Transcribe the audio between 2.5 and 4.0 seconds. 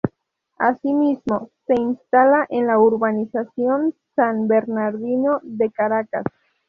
la urbanización